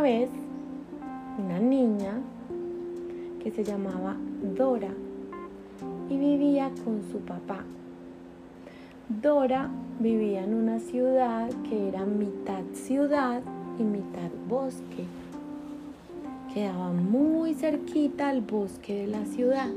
una 0.00 0.08
vez 0.08 0.30
una 1.36 1.58
niña 1.58 2.22
que 3.42 3.50
se 3.50 3.62
llamaba 3.62 4.16
Dora 4.56 4.94
y 6.08 6.16
vivía 6.16 6.70
con 6.84 7.02
su 7.12 7.18
papá. 7.18 7.64
Dora 9.10 9.68
vivía 9.98 10.44
en 10.44 10.54
una 10.54 10.78
ciudad 10.78 11.50
que 11.68 11.88
era 11.88 12.06
mitad 12.06 12.62
ciudad 12.72 13.42
y 13.78 13.82
mitad 13.82 14.30
bosque. 14.48 15.04
Quedaba 16.54 16.92
muy 16.92 17.52
cerquita 17.52 18.30
al 18.30 18.40
bosque 18.40 19.02
de 19.02 19.06
la 19.06 19.26
ciudad. 19.26 19.68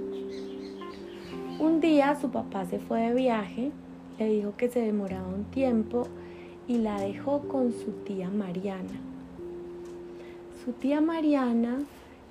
Un 1.60 1.82
día 1.82 2.16
su 2.16 2.30
papá 2.30 2.66
se 2.66 2.80
fue 2.80 3.10
de 3.10 3.14
viaje, 3.14 3.72
le 4.20 4.30
dijo 4.30 4.54
que 4.56 4.70
se 4.70 4.80
demoraba 4.80 5.28
un 5.28 5.44
tiempo 5.46 6.08
y 6.66 6.78
la 6.78 7.02
dejó 7.02 7.42
con 7.42 7.74
su 7.74 7.92
tía 8.06 8.30
Mariana. 8.30 9.13
Su 10.64 10.72
tía 10.72 11.02
Mariana 11.02 11.80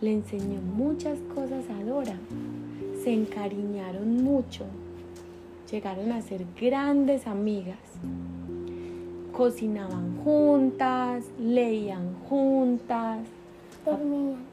le 0.00 0.10
enseñó 0.10 0.58
muchas 0.62 1.18
cosas 1.34 1.64
a 1.68 1.84
Dora. 1.84 2.16
Se 3.04 3.12
encariñaron 3.12 4.24
mucho. 4.24 4.64
Llegaron 5.70 6.12
a 6.12 6.22
ser 6.22 6.46
grandes 6.58 7.26
amigas. 7.26 7.76
Cocinaban 9.36 10.16
juntas, 10.24 11.24
leían 11.38 12.14
juntas. 12.26 13.18
Dormían. 13.84 14.50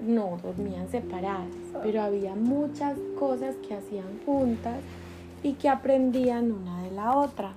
No, 0.00 0.38
dormían 0.42 0.90
separadas, 0.90 1.48
pero 1.82 2.02
había 2.02 2.34
muchas 2.34 2.98
cosas 3.18 3.54
que 3.66 3.72
hacían 3.72 4.20
juntas 4.26 4.80
y 5.42 5.54
que 5.54 5.70
aprendían 5.70 6.52
una 6.52 6.82
de 6.82 6.90
la 6.90 7.16
otra. 7.16 7.52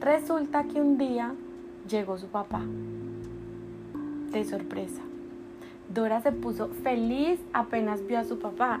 Resulta 0.00 0.64
que 0.64 0.80
un 0.80 0.98
día 0.98 1.32
llegó 1.88 2.18
su 2.18 2.26
papá 2.26 2.62
de 4.30 4.44
sorpresa. 4.44 5.02
Dora 5.92 6.20
se 6.20 6.32
puso 6.32 6.68
feliz 6.82 7.40
apenas 7.52 8.06
vio 8.06 8.18
a 8.18 8.24
su 8.24 8.38
papá 8.38 8.80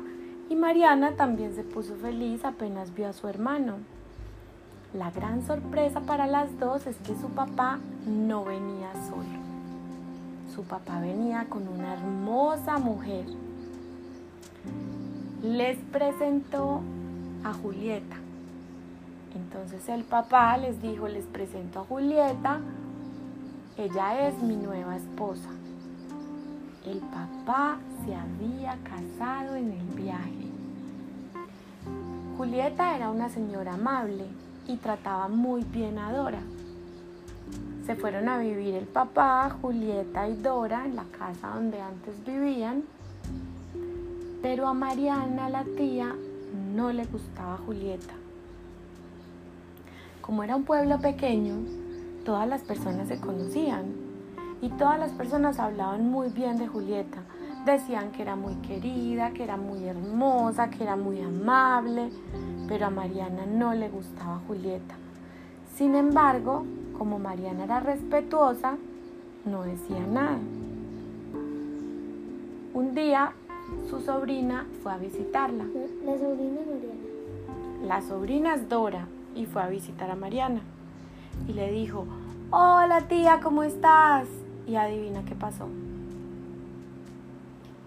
y 0.50 0.56
Mariana 0.56 1.12
también 1.12 1.54
se 1.54 1.62
puso 1.62 1.94
feliz 1.96 2.44
apenas 2.44 2.94
vio 2.94 3.08
a 3.08 3.12
su 3.12 3.28
hermano. 3.28 3.76
La 4.94 5.10
gran 5.10 5.46
sorpresa 5.46 6.00
para 6.00 6.26
las 6.26 6.58
dos 6.58 6.86
es 6.86 6.96
que 6.98 7.14
su 7.14 7.28
papá 7.28 7.78
no 8.06 8.44
venía 8.44 8.92
solo. 9.08 9.38
Su 10.54 10.64
papá 10.64 11.00
venía 11.00 11.46
con 11.48 11.68
una 11.68 11.92
hermosa 11.92 12.78
mujer. 12.78 13.26
Les 15.42 15.78
presentó 15.92 16.80
a 17.44 17.52
Julieta. 17.52 18.16
Entonces 19.34 19.88
el 19.88 20.04
papá 20.04 20.56
les 20.56 20.80
dijo, 20.80 21.06
les 21.06 21.26
presento 21.26 21.80
a 21.80 21.84
Julieta, 21.84 22.60
ella 23.78 24.26
es 24.26 24.42
mi 24.42 24.56
nueva 24.56 24.96
esposa. 24.96 25.50
El 26.84 26.98
papá 26.98 27.78
se 28.04 28.12
había 28.12 28.76
casado 28.82 29.54
en 29.54 29.70
el 29.70 29.86
viaje. 29.94 30.48
Julieta 32.36 32.96
era 32.96 33.10
una 33.10 33.28
señora 33.28 33.74
amable 33.74 34.24
y 34.66 34.78
trataba 34.78 35.28
muy 35.28 35.62
bien 35.62 35.96
a 35.98 36.12
Dora. 36.12 36.40
Se 37.86 37.94
fueron 37.94 38.28
a 38.28 38.38
vivir 38.38 38.74
el 38.74 38.86
papá, 38.86 39.56
Julieta 39.62 40.28
y 40.28 40.34
Dora 40.34 40.84
en 40.84 40.96
la 40.96 41.04
casa 41.04 41.50
donde 41.54 41.80
antes 41.80 42.24
vivían, 42.26 42.82
pero 44.42 44.66
a 44.66 44.74
Mariana, 44.74 45.48
la 45.50 45.62
tía, 45.62 46.16
no 46.74 46.92
le 46.92 47.04
gustaba 47.04 47.58
Julieta. 47.58 48.14
Como 50.20 50.42
era 50.42 50.56
un 50.56 50.64
pueblo 50.64 50.98
pequeño, 51.00 51.87
todas 52.28 52.46
las 52.46 52.60
personas 52.60 53.08
se 53.08 53.18
conocían 53.18 53.86
y 54.60 54.68
todas 54.68 54.98
las 54.98 55.12
personas 55.12 55.58
hablaban 55.58 56.10
muy 56.10 56.28
bien 56.28 56.58
de 56.58 56.68
Julieta. 56.68 57.22
Decían 57.64 58.12
que 58.12 58.20
era 58.20 58.36
muy 58.36 58.54
querida, 58.56 59.30
que 59.30 59.44
era 59.44 59.56
muy 59.56 59.84
hermosa, 59.84 60.68
que 60.68 60.82
era 60.82 60.94
muy 60.94 61.22
amable, 61.22 62.10
pero 62.68 62.84
a 62.84 62.90
Mariana 62.90 63.46
no 63.46 63.72
le 63.72 63.88
gustaba 63.88 64.42
Julieta. 64.46 64.94
Sin 65.74 65.94
embargo, 65.94 66.66
como 66.98 67.18
Mariana 67.18 67.64
era 67.64 67.80
respetuosa, 67.80 68.76
no 69.46 69.62
decía 69.62 70.06
nada. 70.06 70.36
Un 72.74 72.94
día 72.94 73.32
su 73.88 74.02
sobrina 74.02 74.66
fue 74.82 74.92
a 74.92 74.98
visitarla. 74.98 75.64
La 76.04 76.18
sobrina 76.18 76.60
Mariana. 76.60 77.86
La 77.86 78.02
sobrina 78.02 78.54
es 78.54 78.68
Dora 78.68 79.06
y 79.34 79.46
fue 79.46 79.62
a 79.62 79.68
visitar 79.68 80.10
a 80.10 80.14
Mariana 80.14 80.60
y 81.46 81.52
le 81.52 81.70
dijo, 81.72 82.06
hola 82.50 83.02
tía, 83.08 83.40
¿cómo 83.42 83.62
estás? 83.62 84.26
Y 84.66 84.76
adivina 84.76 85.24
qué 85.24 85.34
pasó. 85.34 85.68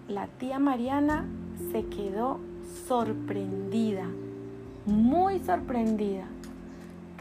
La 0.08 0.26
tía 0.26 0.58
Mariana 0.58 1.24
se 1.70 1.86
quedó 1.86 2.38
sorprendida, 2.86 4.06
muy 4.86 5.38
sorprendida. 5.40 6.24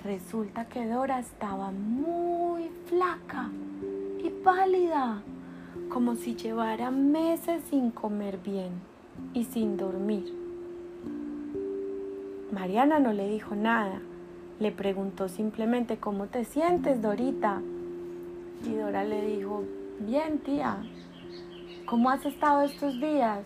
Resulta 0.03 0.65
que 0.65 0.87
Dora 0.87 1.19
estaba 1.19 1.71
muy 1.71 2.69
flaca 2.87 3.49
y 4.23 4.29
pálida, 4.43 5.21
como 5.89 6.15
si 6.15 6.35
llevara 6.35 6.89
meses 6.89 7.61
sin 7.69 7.91
comer 7.91 8.39
bien 8.43 8.71
y 9.33 9.43
sin 9.43 9.77
dormir. 9.77 10.33
Mariana 12.51 12.99
no 12.99 13.13
le 13.13 13.29
dijo 13.29 13.55
nada, 13.55 14.01
le 14.61 14.71
preguntó 14.71 15.27
simplemente 15.27 15.97
cómo 15.97 16.27
te 16.27 16.45
sientes, 16.45 17.01
Dorita. 17.01 17.61
Y 18.63 18.75
Dora 18.75 19.03
le 19.03 19.25
dijo, 19.25 19.63
bien, 19.99 20.37
tía, 20.37 20.77
¿cómo 21.87 22.11
has 22.11 22.23
estado 22.27 22.61
estos 22.61 22.93
días? 23.01 23.39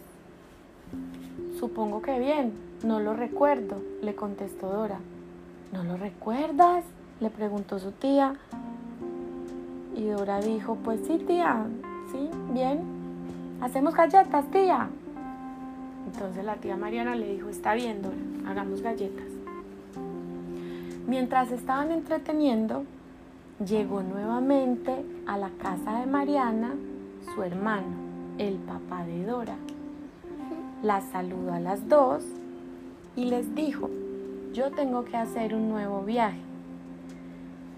Supongo 1.57 2.01
que 2.01 2.19
bien, 2.19 2.51
no 2.83 2.99
lo 2.99 3.13
recuerdo, 3.13 3.81
le 4.01 4.13
contestó 4.13 4.67
Dora. 4.67 4.99
¿No 5.71 5.83
lo 5.85 5.95
recuerdas? 5.95 6.83
le 7.21 7.29
preguntó 7.29 7.79
su 7.79 7.93
tía. 7.93 8.35
Y 9.95 10.07
Dora 10.07 10.41
dijo, 10.41 10.75
pues 10.83 10.99
sí, 11.07 11.17
tía, 11.25 11.65
sí, 12.11 12.29
bien. 12.51 12.81
Hacemos 13.61 13.95
galletas, 13.95 14.51
tía. 14.51 14.89
Entonces 16.07 16.43
la 16.43 16.55
tía 16.55 16.75
Mariana 16.75 17.15
le 17.15 17.31
dijo, 17.31 17.47
está 17.47 17.73
bien, 17.73 18.01
Dora, 18.01 18.17
hagamos 18.51 18.81
galletas. 18.81 19.34
Mientras 21.07 21.51
estaban 21.51 21.91
entreteniendo, 21.91 22.83
llegó 23.63 24.01
nuevamente 24.01 25.05
a 25.27 25.37
la 25.37 25.49
casa 25.51 25.99
de 25.99 26.07
Mariana 26.07 26.73
su 27.33 27.43
hermano, 27.43 27.95
el 28.39 28.55
papá 28.55 29.05
de 29.05 29.23
Dora. 29.23 29.55
Las 30.81 31.03
saludó 31.11 31.53
a 31.53 31.59
las 31.59 31.87
dos 31.87 32.23
y 33.15 33.25
les 33.25 33.53
dijo, 33.53 33.89
yo 34.53 34.71
tengo 34.71 35.05
que 35.05 35.15
hacer 35.15 35.53
un 35.53 35.69
nuevo 35.69 36.01
viaje. 36.01 36.39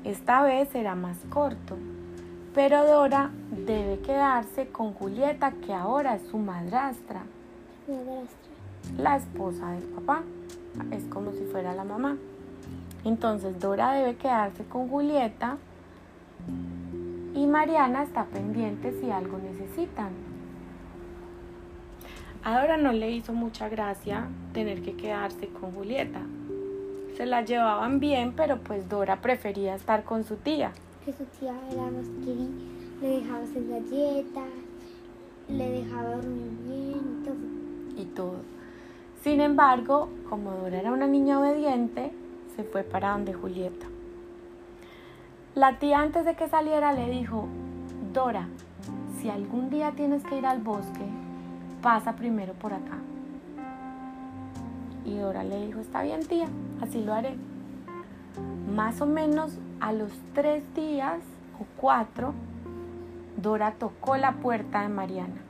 Esta 0.06 0.42
vez 0.44 0.70
será 0.70 0.96
más 0.96 1.18
corto, 1.30 1.78
pero 2.56 2.86
Dora 2.86 3.32
debe 3.52 4.00
quedarse 4.00 4.68
con 4.68 4.94
Julieta, 4.94 5.52
que 5.52 5.74
ahora 5.74 6.16
es 6.16 6.22
su 6.28 6.38
madrastra, 6.38 7.26
Madrastra. 7.88 8.98
la 8.98 9.18
esposa 9.18 9.72
del 9.72 9.84
papá. 9.84 10.24
Es 10.92 11.04
como 11.06 11.34
si 11.34 11.44
fuera 11.52 11.74
la 11.74 11.84
mamá. 11.84 12.16
Entonces 13.08 13.58
Dora 13.58 13.94
debe 13.94 14.18
quedarse 14.18 14.66
con 14.66 14.90
Julieta 14.90 15.58
y 17.34 17.48
Mariana 17.48 18.04
está 18.04 18.26
pendiente 18.26 18.92
si 19.00 19.10
algo 19.10 19.38
necesitan. 19.38 20.10
A 22.44 22.60
Dora 22.60 22.76
no 22.76 22.92
le 22.92 23.10
hizo 23.12 23.32
mucha 23.32 23.70
gracia 23.70 24.28
tener 24.52 24.82
que 24.82 24.98
quedarse 24.98 25.48
con 25.48 25.72
Julieta. 25.72 26.20
Se 27.16 27.26
la 27.26 27.44
llevaban 27.44 28.02
bien, 28.02 28.34
pero 28.36 28.58
pues 28.58 28.90
Dora 28.90 29.22
prefería 29.22 29.76
estar 29.76 30.04
con 30.04 30.26
su 30.26 30.36
tía. 30.36 30.74
Que 31.06 31.14
su 31.14 31.24
tía 31.40 31.56
era 31.72 31.84
más 31.84 32.10
querida. 32.26 32.50
Le 33.02 33.08
dejaba 33.22 33.40
hacer 33.40 33.68
galletas. 33.70 34.50
Le 35.48 35.70
dejaba 35.72 36.16
dormir 36.16 36.52
bien 36.66 37.22
y 37.22 37.26
todo. 37.26 38.02
y 38.02 38.06
todo. 38.06 38.42
Sin 39.24 39.40
embargo, 39.40 40.10
como 40.30 40.52
Dora 40.52 40.80
era 40.80 40.92
una 40.92 41.08
niña 41.08 41.40
obediente, 41.40 42.12
se 42.58 42.64
fue 42.64 42.84
para 42.84 43.12
donde 43.12 43.34
Julieta. 43.34 43.86
La 45.56 45.80
tía 45.80 46.00
antes 46.00 46.26
de 46.26 46.36
que 46.36 46.50
saliera 46.50 46.92
le 46.92 47.10
dijo, 47.10 47.48
Dora, 48.14 48.48
si 49.20 49.30
algún 49.30 49.70
día 49.70 49.92
tienes 49.92 50.24
que 50.24 50.38
ir 50.38 50.46
al 50.46 50.60
bosque, 50.60 51.06
pasa 51.82 52.16
primero 52.16 52.54
por 52.54 52.74
acá. 52.74 52.98
Y 55.06 55.18
Dora 55.18 55.44
le 55.44 55.68
dijo, 55.68 55.80
está 55.80 56.02
bien 56.02 56.26
tía, 56.26 56.48
así 56.82 57.04
lo 57.04 57.14
haré. 57.14 57.36
Más 58.76 59.02
o 59.02 59.06
menos 59.06 59.58
a 59.80 59.94
los 59.94 60.12
tres 60.34 60.64
días 60.74 61.20
o 61.60 61.66
cuatro, 61.78 62.34
Dora 63.38 63.74
tocó 63.74 64.18
la 64.18 64.34
puerta 64.34 64.82
de 64.82 64.90
Mariana. 64.90 65.42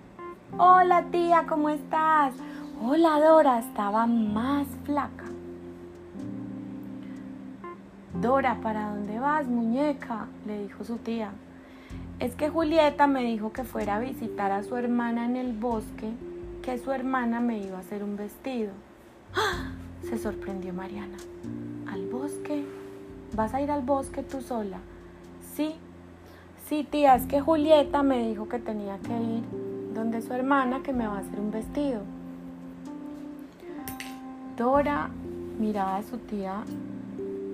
Hola 0.57 1.05
tía, 1.09 1.45
¿cómo 1.47 1.69
estás? 1.69 2.33
Hola 2.81 3.19
Dora, 3.19 3.59
estaba 3.59 4.05
más 4.07 4.67
flaca. 4.83 5.26
Dora, 8.21 8.57
¿para 8.63 8.89
dónde 8.89 9.19
vas, 9.19 9.45
muñeca? 9.47 10.25
le 10.47 10.63
dijo 10.63 10.83
su 10.83 10.97
tía. 10.97 11.29
Es 12.19 12.33
que 12.33 12.49
Julieta 12.49 13.05
me 13.05 13.23
dijo 13.23 13.53
que 13.53 13.63
fuera 13.63 13.97
a 13.97 13.99
visitar 13.99 14.51
a 14.51 14.63
su 14.63 14.75
hermana 14.75 15.25
en 15.25 15.35
el 15.35 15.53
bosque, 15.53 16.11
que 16.63 16.79
su 16.79 16.91
hermana 16.91 17.39
me 17.41 17.59
iba 17.59 17.77
a 17.77 17.81
hacer 17.81 18.03
un 18.03 18.17
vestido. 18.17 18.71
¡Ah! 19.35 19.71
Se 20.01 20.17
sorprendió 20.17 20.73
Mariana. 20.73 21.17
¿Al 21.91 22.07
bosque? 22.07 22.65
¿Vas 23.35 23.53
a 23.53 23.61
ir 23.61 23.69
al 23.69 23.83
bosque 23.83 24.23
tú 24.23 24.41
sola? 24.41 24.79
Sí. 25.53 25.75
Sí, 26.67 26.87
tía, 26.89 27.13
es 27.15 27.27
que 27.27 27.39
Julieta 27.39 28.01
me 28.01 28.27
dijo 28.27 28.49
que 28.49 28.57
tenía 28.57 28.97
que 28.97 29.13
ir 29.13 29.43
donde 29.93 30.23
su 30.23 30.33
hermana 30.33 30.81
que 30.81 30.91
me 30.91 31.05
va 31.05 31.17
a 31.17 31.19
hacer 31.19 31.39
un 31.39 31.51
vestido. 31.51 32.01
Dora 34.57 35.09
miraba 35.59 35.97
a 35.97 36.03
su 36.03 36.17
tía 36.17 36.63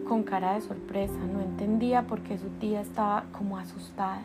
con 0.07 0.23
cara 0.23 0.53
de 0.53 0.61
sorpresa, 0.61 1.13
no 1.31 1.41
entendía 1.41 2.03
por 2.03 2.21
qué 2.21 2.37
su 2.37 2.47
tía 2.59 2.81
estaba 2.81 3.25
como 3.31 3.57
asustada. 3.57 4.21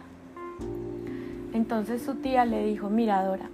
Entonces 1.53 2.03
su 2.03 2.17
tía 2.17 2.45
le 2.45 2.67
dijo, 2.67 2.91
mira 2.91 3.25
Dora, 3.25 3.49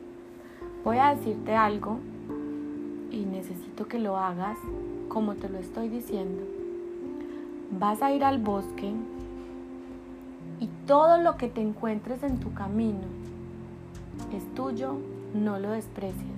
voy 0.85 0.99
a 0.99 1.15
decirte 1.15 1.55
algo 1.55 1.99
y 3.11 3.25
necesito 3.25 3.87
que 3.87 3.99
lo 3.99 4.17
hagas 4.17 4.59
como 5.09 5.35
te 5.35 5.49
lo 5.49 5.59
estoy 5.59 5.88
diciendo. 5.88 6.43
Vas 7.79 8.03
a 8.03 8.12
ir 8.12 8.25
al 8.25 8.38
bosque 8.38 8.93
y 10.61 10.69
todo 10.87 11.19
lo 11.19 11.37
que 11.37 11.49
te 11.49 11.61
encuentres 11.61 12.23
en 12.23 12.38
tu 12.38 12.53
camino 12.53 13.25
es 14.35 14.55
tuyo, 14.55 14.97
no 15.35 15.59
lo 15.59 15.70
desprecies. 15.70 16.35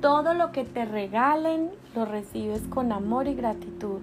Todo 0.00 0.34
lo 0.34 0.52
que 0.52 0.64
te 0.64 0.84
regalen 0.84 1.70
lo 1.94 2.04
recibes 2.04 2.62
con 2.68 2.92
amor 2.92 3.26
y 3.26 3.34
gratitud. 3.34 4.00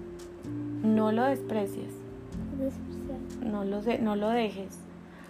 No 0.94 1.10
lo 1.10 1.24
desprecies. 1.24 1.92
No 3.44 3.64
lo, 3.64 3.82
no 4.00 4.14
lo 4.14 4.30
dejes. 4.30 4.78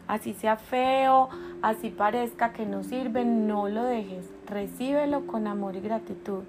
Así 0.06 0.34
sea 0.34 0.56
feo, 0.56 1.30
así 1.62 1.90
parezca 1.90 2.52
que 2.52 2.66
no 2.66 2.82
sirve, 2.82 3.24
no 3.24 3.68
lo 3.68 3.82
dejes. 3.84 4.30
Recíbelo 4.46 5.26
con 5.26 5.46
amor 5.46 5.76
y 5.76 5.80
gratitud. 5.80 6.44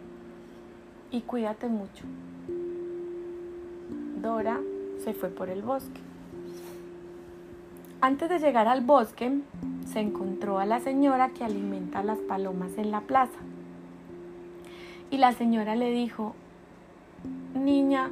Y 1.09 1.21
cuídate 1.21 1.68
mucho. 1.68 2.04
Dora 4.21 4.59
se 5.04 5.13
fue 5.13 5.30
por 5.30 5.50
el 5.50 5.62
bosque. 5.62 6.01
Antes 8.01 8.30
de 8.30 8.39
llegar 8.39 8.68
al 8.68 8.81
bosque, 8.81 9.39
se 9.92 10.00
encontró 10.01 10.60
a 10.60 10.65
la 10.65 10.81
señora 10.81 11.30
que 11.30 11.44
alimenta 11.45 12.03
las 12.03 12.19
palomas 12.19 12.77
en 12.77 12.92
la 12.92 13.01
plaza. 13.01 13.39
Y 15.10 15.18
la 15.18 15.31
señora 15.31 15.75
le 15.75 15.92
dijo, 15.92 16.36
niña, 17.56 18.12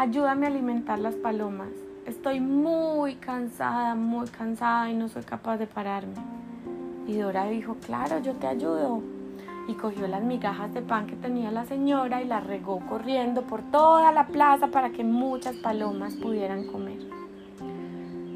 ayúdame 0.00 0.46
a 0.46 0.48
alimentar 0.48 0.98
las 0.98 1.14
palomas. 1.14 1.68
Estoy 2.06 2.40
muy 2.40 3.16
cansada, 3.16 3.94
muy 3.94 4.26
cansada 4.28 4.90
y 4.90 4.94
no 4.94 5.10
soy 5.10 5.24
capaz 5.24 5.58
de 5.58 5.66
pararme. 5.66 6.14
Y 7.06 7.18
Dora 7.18 7.44
dijo, 7.44 7.76
claro, 7.84 8.18
yo 8.20 8.32
te 8.32 8.46
ayudo. 8.46 9.02
Y 9.68 9.74
cogió 9.74 10.08
las 10.08 10.22
migajas 10.22 10.72
de 10.72 10.80
pan 10.80 11.06
que 11.06 11.16
tenía 11.16 11.50
la 11.50 11.66
señora 11.66 12.22
y 12.22 12.26
las 12.26 12.46
regó 12.46 12.80
corriendo 12.88 13.42
por 13.42 13.60
toda 13.60 14.10
la 14.10 14.26
plaza 14.28 14.68
para 14.68 14.88
que 14.88 15.04
muchas 15.04 15.56
palomas 15.56 16.14
pudieran 16.14 16.66
comer. 16.66 17.00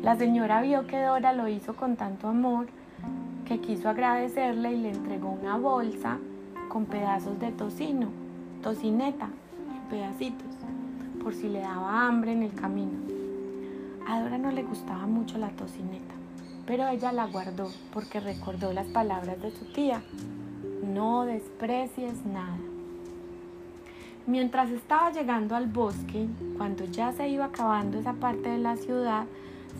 La 0.02 0.16
señora 0.16 0.60
vio 0.60 0.86
que 0.86 1.00
Dora 1.00 1.32
lo 1.32 1.48
hizo 1.48 1.74
con 1.74 1.96
tanto 1.96 2.28
amor 2.28 2.66
que 3.46 3.60
quiso 3.60 3.88
agradecerle 3.88 4.74
y 4.74 4.82
le 4.82 4.90
entregó 4.90 5.30
una 5.30 5.56
bolsa 5.56 6.18
con 6.68 6.84
pedazos 6.84 7.40
de 7.40 7.52
tocino, 7.52 8.08
tocineta, 8.62 9.30
pedacitos, 9.88 10.63
por 11.24 11.34
si 11.34 11.48
le 11.48 11.60
daba 11.60 12.06
hambre 12.06 12.32
en 12.32 12.42
el 12.42 12.52
camino. 12.52 12.92
A 14.06 14.20
Dora 14.20 14.36
no 14.36 14.52
le 14.52 14.62
gustaba 14.62 15.06
mucho 15.06 15.38
la 15.38 15.48
tocineta, 15.48 16.14
pero 16.66 16.86
ella 16.86 17.10
la 17.12 17.26
guardó 17.26 17.70
porque 17.92 18.20
recordó 18.20 18.74
las 18.74 18.86
palabras 18.88 19.40
de 19.40 19.50
su 19.50 19.64
tía. 19.72 20.02
No 20.82 21.24
desprecies 21.24 22.24
nada. 22.26 22.58
Mientras 24.26 24.70
estaba 24.70 25.10
llegando 25.10 25.56
al 25.56 25.66
bosque, 25.66 26.28
cuando 26.58 26.84
ya 26.84 27.12
se 27.12 27.28
iba 27.28 27.46
acabando 27.46 27.98
esa 27.98 28.12
parte 28.12 28.50
de 28.50 28.58
la 28.58 28.76
ciudad, 28.76 29.24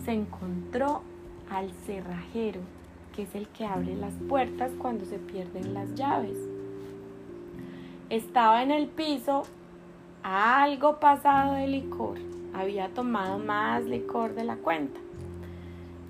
se 0.03 0.13
encontró 0.13 1.03
al 1.51 1.71
cerrajero, 1.85 2.61
que 3.15 3.23
es 3.23 3.35
el 3.35 3.47
que 3.49 3.65
abre 3.65 3.95
las 3.95 4.13
puertas 4.27 4.71
cuando 4.79 5.05
se 5.05 5.19
pierden 5.19 5.75
las 5.75 5.93
llaves 5.93 6.37
estaba 8.09 8.61
en 8.61 8.71
el 8.71 8.87
piso 8.87 9.43
algo 10.25 10.99
pasado 10.99 11.53
de 11.53 11.67
licor. 11.67 12.17
Había 12.51 12.89
tomado 12.89 13.37
más 13.37 13.83
licor 13.83 14.33
de 14.33 14.43
la 14.43 14.55
cuenta. 14.55 14.99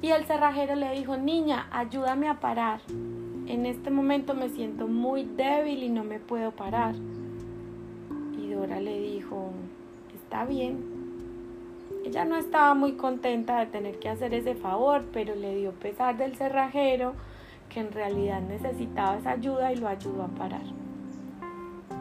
Y 0.02 0.12
el 0.12 0.26
cerrajero 0.26 0.76
le 0.76 0.92
dijo, 0.92 1.18
niña, 1.18 1.68
ayúdame 1.70 2.30
a 2.30 2.40
parar. 2.40 2.80
En 2.90 3.66
este 3.66 3.92
momento 3.92 4.34
me 4.34 4.48
siento 4.48 4.88
muy 4.88 5.26
débil 5.26 5.84
y 5.84 5.90
no 5.90 6.06
me 6.06 6.20
puedo 6.20 6.52
parar. 6.52 6.96
Y 8.38 8.52
Dora 8.52 8.80
le 8.80 9.02
dijo, 9.02 9.52
está 10.14 10.46
bien. 10.46 10.82
Ella 12.06 12.24
no 12.24 12.38
estaba 12.38 12.74
muy 12.74 12.94
contenta 12.94 13.60
de 13.60 13.66
tener 13.66 14.00
que 14.00 14.08
hacer 14.08 14.34
ese 14.34 14.56
favor, 14.56 15.04
pero 15.12 15.36
le 15.36 15.58
dio 15.58 15.72
pesar 15.74 16.16
del 16.16 16.38
cerrajero 16.38 17.16
que 17.68 17.82
en 17.82 17.92
realidad 17.92 18.40
necesitaba 18.40 19.18
esa 19.18 19.32
ayuda 19.32 19.74
y 19.74 19.76
lo 19.76 19.90
ayudó 19.90 20.24
a 20.24 20.28
parar. 20.28 20.85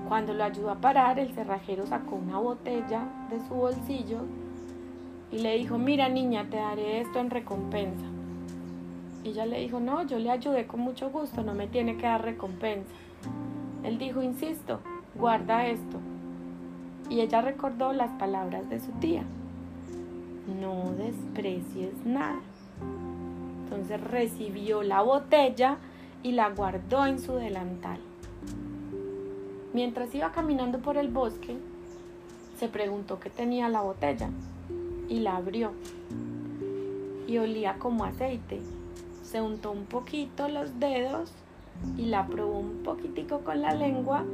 Cuando 0.08 0.34
lo 0.34 0.44
ayudó 0.44 0.70
a 0.70 0.80
parar, 0.80 1.18
el 1.18 1.32
cerrajero 1.32 1.86
sacó 1.86 2.16
una 2.16 2.38
botella 2.38 3.08
de 3.30 3.40
su 3.40 3.54
bolsillo 3.54 4.20
y 5.32 5.38
le 5.38 5.56
dijo, 5.56 5.78
mira 5.78 6.08
niña, 6.08 6.46
te 6.50 6.56
daré 6.56 7.00
esto 7.00 7.18
en 7.18 7.30
recompensa. 7.30 8.04
Y 9.24 9.30
ella 9.30 9.46
le 9.46 9.60
dijo, 9.60 9.80
no, 9.80 10.02
yo 10.06 10.18
le 10.18 10.30
ayudé 10.30 10.66
con 10.66 10.80
mucho 10.80 11.10
gusto, 11.10 11.42
no 11.42 11.54
me 11.54 11.66
tiene 11.66 11.96
que 11.96 12.06
dar 12.06 12.22
recompensa. 12.22 12.90
Él 13.82 13.98
dijo, 13.98 14.22
insisto, 14.22 14.80
guarda 15.14 15.66
esto. 15.66 15.98
Y 17.08 17.20
ella 17.20 17.40
recordó 17.40 17.92
las 17.92 18.10
palabras 18.12 18.68
de 18.68 18.80
su 18.80 18.90
tía, 18.92 19.24
no 20.60 20.92
desprecies 20.96 22.04
nada. 22.04 22.40
Entonces 23.64 24.00
recibió 24.00 24.82
la 24.82 25.02
botella 25.02 25.78
y 26.22 26.32
la 26.32 26.50
guardó 26.50 27.06
en 27.06 27.18
su 27.18 27.34
delantal. 27.34 28.00
Mientras 29.74 30.14
iba 30.14 30.30
caminando 30.30 30.78
por 30.78 30.96
el 30.96 31.08
bosque, 31.08 31.56
se 32.60 32.68
preguntó 32.68 33.18
qué 33.18 33.28
tenía 33.28 33.68
la 33.68 33.80
botella 33.80 34.30
y 35.08 35.18
la 35.18 35.36
abrió. 35.36 35.72
Y 37.26 37.38
olía 37.38 37.74
como 37.80 38.04
aceite. 38.04 38.60
Se 39.24 39.40
untó 39.40 39.72
un 39.72 39.86
poquito 39.86 40.46
los 40.48 40.78
dedos 40.78 41.32
y 41.98 42.04
la 42.04 42.24
probó 42.28 42.60
un 42.60 42.84
poquitico 42.84 43.40
con 43.40 43.62
la 43.62 43.74
lengua 43.74 44.24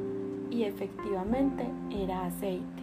y 0.51 0.65
efectivamente 0.65 1.65
era 1.91 2.27
aceite. 2.27 2.83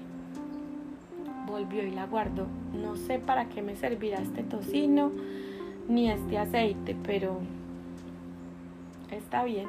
Volvió 1.45 1.85
y 1.85 1.91
la 1.91 2.07
guardó. 2.07 2.47
No 2.73 2.95
sé 2.95 3.19
para 3.19 3.49
qué 3.49 3.61
me 3.61 3.75
servirá 3.75 4.17
este 4.17 4.41
tocino 4.41 5.11
ni 5.87 6.09
este 6.09 6.39
aceite, 6.39 6.95
pero 7.03 7.37
está 9.11 9.43
bien, 9.43 9.67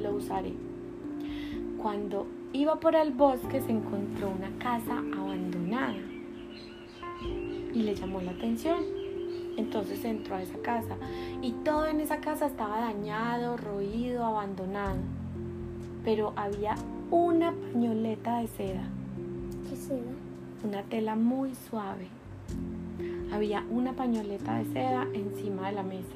lo 0.00 0.14
usaré. 0.14 0.71
Cuando 1.82 2.28
iba 2.52 2.78
por 2.78 2.94
el 2.94 3.10
bosque 3.10 3.60
se 3.60 3.72
encontró 3.72 4.30
una 4.30 4.56
casa 4.60 4.98
abandonada 4.98 5.96
y 7.74 7.82
le 7.82 7.96
llamó 7.96 8.20
la 8.20 8.30
atención. 8.30 8.84
Entonces 9.56 10.04
entró 10.04 10.36
a 10.36 10.42
esa 10.42 10.58
casa 10.58 10.94
y 11.42 11.50
todo 11.64 11.86
en 11.86 11.98
esa 11.98 12.20
casa 12.20 12.46
estaba 12.46 12.78
dañado, 12.82 13.56
roído, 13.56 14.24
abandonado. 14.24 15.00
Pero 16.04 16.32
había 16.36 16.76
una 17.10 17.52
pañoleta 17.52 18.38
de 18.38 18.46
seda. 18.46 18.84
¿Qué 19.68 19.74
seda? 19.74 20.12
Una 20.62 20.84
tela 20.84 21.16
muy 21.16 21.52
suave. 21.68 22.06
Había 23.32 23.64
una 23.70 23.92
pañoleta 23.92 24.58
de 24.58 24.66
seda 24.66 25.08
encima 25.14 25.66
de 25.66 25.72
la 25.74 25.82
mesa. 25.82 26.14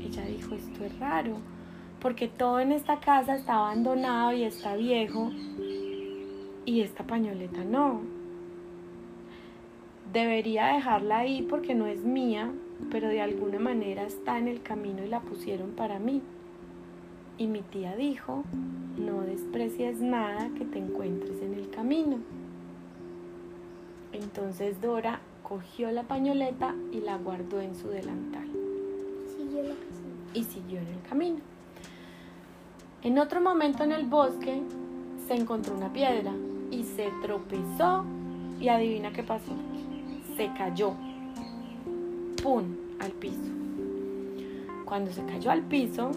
Ella 0.00 0.24
dijo, 0.24 0.56
esto 0.56 0.84
es 0.84 0.98
raro 0.98 1.36
porque 2.00 2.28
todo 2.28 2.60
en 2.60 2.72
esta 2.72 3.00
casa 3.00 3.34
está 3.34 3.54
abandonado 3.54 4.32
y 4.32 4.44
está 4.44 4.76
viejo 4.76 5.30
y 6.64 6.82
esta 6.82 7.04
pañoleta 7.04 7.64
no. 7.64 8.02
Debería 10.12 10.66
dejarla 10.66 11.18
ahí 11.18 11.42
porque 11.42 11.74
no 11.74 11.86
es 11.86 12.04
mía, 12.04 12.52
pero 12.90 13.08
de 13.08 13.20
alguna 13.20 13.58
manera 13.58 14.04
está 14.04 14.38
en 14.38 14.48
el 14.48 14.62
camino 14.62 15.04
y 15.04 15.08
la 15.08 15.20
pusieron 15.20 15.72
para 15.72 15.98
mí. 15.98 16.22
Y 17.36 17.46
mi 17.46 17.62
tía 17.62 17.94
dijo, 17.96 18.44
no 18.96 19.22
desprecies 19.22 20.00
nada 20.00 20.50
que 20.56 20.64
te 20.64 20.78
encuentres 20.78 21.40
en 21.42 21.54
el 21.54 21.70
camino. 21.70 22.18
Entonces 24.12 24.80
Dora 24.80 25.20
cogió 25.42 25.90
la 25.90 26.02
pañoleta 26.02 26.74
y 26.92 27.00
la 27.00 27.16
guardó 27.16 27.60
en 27.60 27.76
su 27.76 27.88
delantal. 27.88 28.48
Y 30.34 30.44
siguió 30.44 30.80
en 30.80 30.88
el 30.88 31.02
camino. 31.08 31.57
En 33.08 33.18
otro 33.18 33.40
momento 33.40 33.84
en 33.84 33.92
el 33.92 34.04
bosque 34.04 34.60
se 35.26 35.34
encontró 35.34 35.74
una 35.74 35.90
piedra 35.90 36.30
y 36.70 36.84
se 36.84 37.10
tropezó 37.22 38.04
y 38.60 38.68
adivina 38.68 39.14
qué 39.14 39.22
pasó. 39.22 39.52
Se 40.36 40.52
cayó. 40.52 40.92
¡Pum! 42.42 42.64
al 43.00 43.12
piso. 43.12 43.50
Cuando 44.84 45.10
se 45.10 45.24
cayó 45.24 45.50
al 45.50 45.62
piso, 45.62 46.10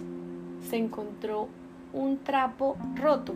se 0.70 0.76
encontró 0.76 1.48
un 1.94 2.18
trapo 2.18 2.76
roto. 2.96 3.34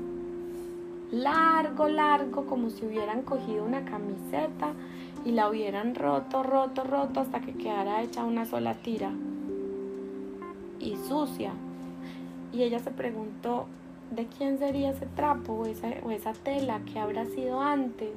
Largo, 1.14 1.88
largo, 1.88 2.48
como 2.48 2.70
si 2.70 2.86
hubieran 2.86 3.22
cogido 3.22 3.64
una 3.64 3.86
camiseta 3.86 4.74
y 5.24 5.32
la 5.32 5.50
hubieran 5.50 5.96
roto, 5.96 6.44
roto, 6.44 6.84
roto 6.84 7.22
hasta 7.22 7.40
que 7.40 7.54
quedara 7.54 8.02
hecha 8.02 8.26
una 8.26 8.46
sola 8.46 8.74
tira. 8.74 9.14
Y 10.78 10.98
sucia. 11.08 11.54
Y 12.56 12.64
ella 12.64 12.80
se 12.80 12.90
preguntó, 12.90 13.66
¿de 14.12 14.28
quién 14.28 14.58
sería 14.60 14.92
ese 14.92 15.08
trapo 15.08 15.52
o 15.52 15.66
esa, 15.66 15.90
o 16.04 16.12
esa 16.12 16.32
tela 16.32 16.80
que 16.86 17.00
habrá 17.00 17.26
sido 17.26 17.60
antes? 17.60 18.12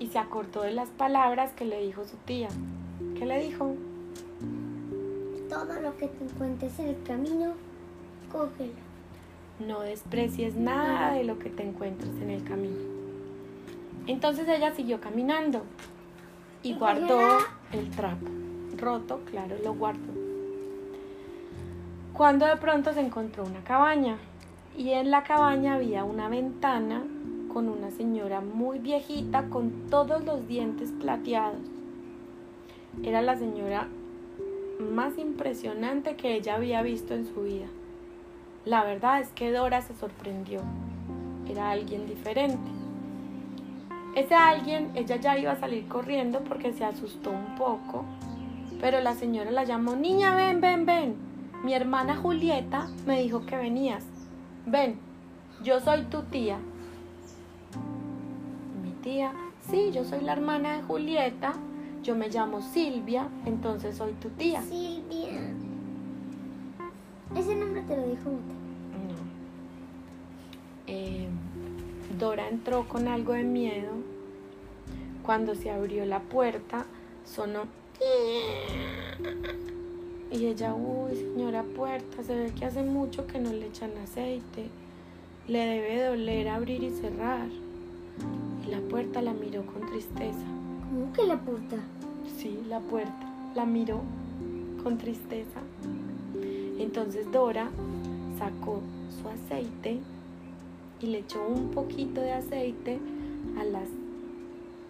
Y 0.00 0.08
se 0.08 0.18
acordó 0.18 0.62
de 0.62 0.72
las 0.72 0.88
palabras 0.88 1.52
que 1.52 1.66
le 1.66 1.80
dijo 1.80 2.04
su 2.04 2.16
tía. 2.16 2.48
¿Qué 3.16 3.26
le 3.26 3.38
dijo? 3.44 3.76
Todo 5.48 5.80
lo 5.80 5.96
que 5.96 6.08
te 6.08 6.24
encuentres 6.24 6.76
en 6.80 6.88
el 6.88 7.02
camino, 7.04 7.52
cógelo. 8.32 8.72
No 9.64 9.82
desprecies 9.82 10.56
nada 10.56 11.12
de 11.14 11.22
lo 11.22 11.38
que 11.38 11.50
te 11.50 11.62
encuentres 11.62 12.10
en 12.20 12.30
el 12.30 12.42
camino. 12.42 12.80
Entonces 14.08 14.48
ella 14.48 14.74
siguió 14.74 15.00
caminando 15.00 15.62
y 16.64 16.74
guardó 16.74 17.38
el 17.70 17.88
trapo. 17.90 18.26
Roto, 18.76 19.20
claro, 19.30 19.54
lo 19.62 19.74
guardó. 19.74 20.23
Cuando 22.14 22.46
de 22.46 22.56
pronto 22.56 22.92
se 22.92 23.00
encontró 23.00 23.44
una 23.44 23.62
cabaña 23.64 24.16
y 24.76 24.90
en 24.90 25.10
la 25.10 25.22
cabaña 25.22 25.74
había 25.74 26.04
una 26.04 26.28
ventana 26.28 27.02
con 27.52 27.68
una 27.68 27.90
señora 27.90 28.40
muy 28.40 28.78
viejita 28.78 29.48
con 29.50 29.88
todos 29.90 30.24
los 30.24 30.48
dientes 30.48 30.90
plateados 30.92 31.74
era 33.02 33.22
la 33.22 33.36
señora 33.36 33.88
más 34.80 35.18
impresionante 35.18 36.16
que 36.16 36.34
ella 36.34 36.54
había 36.54 36.82
visto 36.82 37.14
en 37.14 37.26
su 37.26 37.42
vida. 37.42 37.66
La 38.64 38.84
verdad 38.84 39.20
es 39.20 39.28
que 39.30 39.52
Dora 39.52 39.82
se 39.82 39.94
sorprendió. 39.94 40.60
Era 41.48 41.70
alguien 41.70 42.06
diferente. 42.06 42.70
Ese 44.14 44.34
alguien, 44.34 44.90
ella 44.94 45.16
ya 45.16 45.36
iba 45.36 45.52
a 45.52 45.60
salir 45.60 45.86
corriendo 45.88 46.40
porque 46.44 46.72
se 46.72 46.84
asustó 46.84 47.30
un 47.30 47.56
poco, 47.56 48.04
pero 48.80 49.00
la 49.00 49.14
señora 49.14 49.50
la 49.50 49.64
llamó, 49.64 49.96
niña, 49.96 50.34
ven, 50.34 50.60
ven, 50.60 50.86
ven. 50.86 51.33
Mi 51.64 51.74
hermana 51.74 52.16
Julieta 52.16 52.88
me 53.06 53.20
dijo 53.22 53.44
que 53.46 53.56
venías. 53.56 54.04
Ven, 54.66 54.98
yo 55.62 55.80
soy 55.80 56.02
tu 56.02 56.22
tía. 56.22 56.58
Mi 58.82 58.90
tía, 59.02 59.32
sí, 59.70 59.90
yo 59.92 60.04
soy 60.04 60.20
la 60.20 60.34
hermana 60.34 60.76
de 60.76 60.82
Julieta 60.82 61.54
yo 62.04 62.14
me 62.14 62.28
llamo 62.28 62.60
Silvia, 62.60 63.28
entonces 63.46 63.96
soy 63.96 64.12
tu 64.12 64.28
tía. 64.28 64.60
Silvia. 64.60 65.40
Ese 67.34 67.54
nombre 67.56 67.80
te 67.88 67.96
lo 67.96 68.06
dijo 68.08 68.28
No. 68.28 69.14
Eh, 70.86 71.26
Dora 72.18 72.50
entró 72.50 72.86
con 72.86 73.08
algo 73.08 73.32
de 73.32 73.42
miedo. 73.42 73.92
Cuando 75.22 75.54
se 75.54 75.70
abrió 75.70 76.04
la 76.04 76.20
puerta, 76.20 76.84
sonó. 77.24 77.62
Y 80.34 80.46
ella, 80.46 80.74
uy, 80.74 81.14
señora 81.14 81.62
puerta, 81.62 82.24
se 82.24 82.34
ve 82.34 82.52
que 82.58 82.64
hace 82.64 82.82
mucho 82.82 83.24
que 83.28 83.38
no 83.38 83.52
le 83.52 83.68
echan 83.68 83.92
aceite. 84.02 84.66
Le 85.46 85.60
debe 85.60 86.02
doler 86.06 86.48
abrir 86.48 86.82
y 86.82 86.90
cerrar. 86.90 87.46
Y 88.66 88.70
la 88.72 88.80
puerta 88.80 89.22
la 89.22 89.32
miró 89.32 89.64
con 89.64 89.88
tristeza. 89.88 90.44
¿Cómo 90.90 91.12
que 91.12 91.22
la 91.22 91.40
puerta? 91.40 91.76
Sí, 92.36 92.58
la 92.68 92.80
puerta. 92.80 93.32
La 93.54 93.64
miró 93.64 94.00
con 94.82 94.98
tristeza. 94.98 95.60
Entonces 96.80 97.30
Dora 97.30 97.70
sacó 98.36 98.80
su 99.10 99.28
aceite 99.28 100.00
y 101.00 101.06
le 101.06 101.18
echó 101.18 101.46
un 101.46 101.70
poquito 101.70 102.20
de 102.20 102.32
aceite 102.32 102.98
a 103.56 103.62
las 103.62 103.88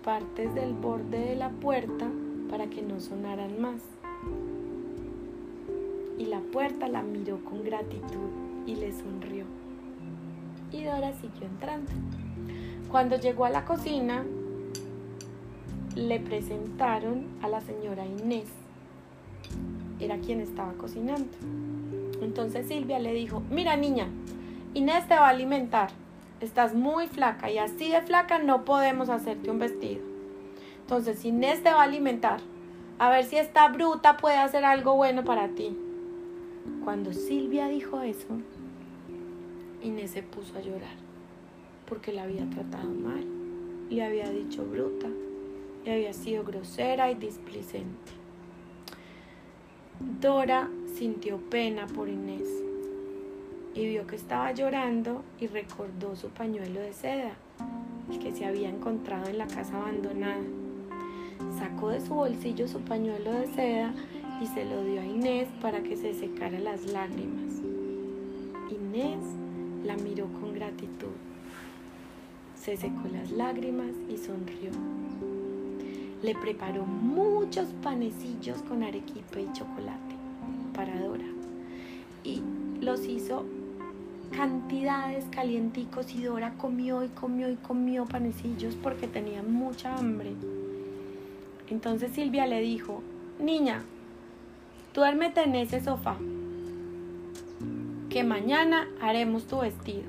partes 0.02 0.54
del 0.54 0.72
borde 0.72 1.18
de 1.18 1.36
la 1.36 1.50
puerta 1.50 2.08
para 2.48 2.66
que 2.68 2.80
no 2.80 2.98
sonaran 2.98 3.60
más. 3.60 3.93
Y 6.18 6.26
la 6.26 6.40
puerta 6.40 6.88
la 6.88 7.02
miró 7.02 7.44
con 7.44 7.64
gratitud 7.64 8.30
y 8.66 8.76
le 8.76 8.92
sonrió. 8.92 9.44
Y 10.72 10.84
Dora 10.84 11.12
siguió 11.12 11.46
entrando. 11.46 11.90
Cuando 12.90 13.16
llegó 13.16 13.44
a 13.44 13.50
la 13.50 13.64
cocina, 13.64 14.24
le 15.96 16.20
presentaron 16.20 17.26
a 17.42 17.48
la 17.48 17.60
señora 17.60 18.04
Inés. 18.06 18.46
Era 20.00 20.18
quien 20.18 20.40
estaba 20.40 20.72
cocinando. 20.74 21.30
Entonces 22.20 22.66
Silvia 22.66 22.98
le 22.98 23.12
dijo, 23.12 23.42
mira 23.50 23.76
niña, 23.76 24.08
Inés 24.74 25.06
te 25.06 25.14
va 25.14 25.26
a 25.26 25.30
alimentar. 25.30 25.90
Estás 26.40 26.74
muy 26.74 27.06
flaca 27.06 27.50
y 27.50 27.58
así 27.58 27.90
de 27.90 28.02
flaca 28.02 28.38
no 28.38 28.64
podemos 28.64 29.08
hacerte 29.08 29.50
un 29.50 29.58
vestido. 29.58 30.02
Entonces 30.80 31.24
Inés 31.24 31.62
te 31.62 31.70
va 31.70 31.80
a 31.80 31.84
alimentar. 31.84 32.40
A 32.98 33.10
ver 33.10 33.24
si 33.24 33.36
esta 33.36 33.68
bruta 33.68 34.16
puede 34.16 34.36
hacer 34.36 34.64
algo 34.64 34.94
bueno 34.94 35.24
para 35.24 35.48
ti. 35.48 35.76
Cuando 36.84 37.12
Silvia 37.12 37.68
dijo 37.68 38.00
eso, 38.00 38.26
Inés 39.82 40.12
se 40.12 40.22
puso 40.22 40.56
a 40.56 40.60
llorar 40.60 40.96
porque 41.86 42.12
la 42.12 42.24
había 42.24 42.48
tratado 42.48 42.90
mal. 42.90 43.24
Le 43.90 44.02
había 44.02 44.30
dicho 44.30 44.64
bruta 44.64 45.08
y 45.84 45.90
había 45.90 46.12
sido 46.12 46.44
grosera 46.44 47.10
y 47.10 47.14
displicente. 47.14 48.12
Dora 50.20 50.70
sintió 50.94 51.38
pena 51.38 51.86
por 51.86 52.08
Inés 52.08 52.48
y 53.74 53.86
vio 53.86 54.06
que 54.06 54.16
estaba 54.16 54.52
llorando 54.52 55.22
y 55.40 55.46
recordó 55.46 56.16
su 56.16 56.28
pañuelo 56.28 56.80
de 56.80 56.92
seda, 56.92 57.32
el 58.10 58.18
que 58.18 58.34
se 58.34 58.46
había 58.46 58.68
encontrado 58.68 59.28
en 59.28 59.38
la 59.38 59.46
casa 59.46 59.76
abandonada. 59.76 60.42
Sacó 61.58 61.90
de 61.90 62.00
su 62.00 62.14
bolsillo 62.14 62.68
su 62.68 62.80
pañuelo 62.80 63.32
de 63.32 63.46
seda 63.48 63.94
y 64.40 64.46
se 64.46 64.64
lo 64.64 64.84
dio 64.84 65.00
a 65.00 65.04
Inés 65.04 65.48
para 65.60 65.82
que 65.82 65.96
se 65.96 66.14
secara 66.14 66.58
las 66.58 66.90
lágrimas. 66.92 67.60
Inés 68.70 69.20
la 69.84 69.96
miró 69.96 70.26
con 70.40 70.54
gratitud. 70.54 71.14
Se 72.56 72.76
secó 72.76 73.02
las 73.12 73.30
lágrimas 73.30 73.92
y 74.08 74.16
sonrió 74.16 74.70
le 76.24 76.34
preparó 76.34 76.86
muchos 76.86 77.68
panecillos 77.82 78.62
con 78.62 78.82
arequipe 78.82 79.42
y 79.42 79.52
chocolate 79.52 80.14
para 80.74 80.98
Dora. 80.98 81.26
Y 82.24 82.40
los 82.80 83.04
hizo 83.04 83.44
cantidades 84.34 85.26
calienticos 85.30 86.14
y 86.14 86.22
Dora 86.22 86.54
comió 86.54 87.04
y 87.04 87.08
comió 87.08 87.50
y 87.50 87.56
comió 87.56 88.06
panecillos 88.06 88.74
porque 88.74 89.06
tenía 89.06 89.42
mucha 89.42 89.98
hambre. 89.98 90.32
Entonces 91.68 92.12
Silvia 92.12 92.46
le 92.46 92.62
dijo, 92.62 93.02
niña, 93.38 93.84
duérmete 94.94 95.42
en 95.42 95.56
ese 95.56 95.82
sofá, 95.82 96.16
que 98.08 98.22
mañana 98.22 98.88
haremos 99.00 99.44
tu 99.44 99.58
vestido. 99.58 100.04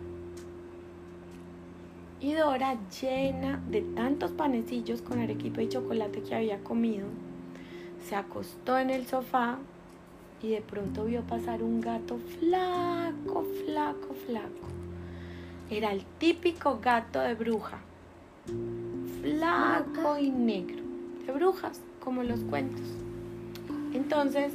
Y 2.21 2.33
Dora, 2.33 2.77
llena 3.01 3.61
de 3.67 3.81
tantos 3.81 4.31
panecillos 4.31 5.01
con 5.01 5.19
arequipa 5.19 5.63
y 5.63 5.69
chocolate 5.69 6.21
que 6.21 6.35
había 6.35 6.59
comido, 6.59 7.07
se 8.07 8.15
acostó 8.15 8.77
en 8.77 8.91
el 8.91 9.07
sofá 9.07 9.57
y 10.43 10.49
de 10.49 10.61
pronto 10.61 11.05
vio 11.05 11.23
pasar 11.23 11.63
un 11.63 11.81
gato 11.81 12.19
flaco, 12.39 13.43
flaco, 13.65 14.13
flaco. 14.27 14.67
Era 15.71 15.91
el 15.91 16.05
típico 16.19 16.79
gato 16.79 17.19
de 17.19 17.33
bruja, 17.33 17.79
flaco 19.23 20.19
y 20.19 20.29
negro, 20.29 20.83
de 21.25 21.33
brujas, 21.33 21.81
como 21.99 22.21
los 22.21 22.41
cuentos. 22.41 22.85
Entonces 23.93 24.51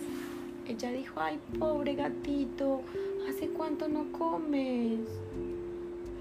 ella 0.66 0.90
dijo, 0.92 1.20
ay, 1.20 1.38
pobre 1.58 1.94
gatito, 1.94 2.82
¿hace 3.28 3.48
cuánto 3.48 3.88
no 3.88 4.12
comes? 4.12 5.00